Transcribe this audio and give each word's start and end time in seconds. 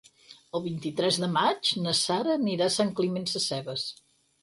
El 0.59 0.63
vint-i-tres 0.63 1.19
de 1.25 1.29
maig 1.35 1.71
na 1.85 1.95
Sara 2.01 2.35
anirà 2.41 2.69
a 2.73 2.77
Sant 2.81 2.93
Climent 3.03 3.33
Sescebes. 3.37 3.89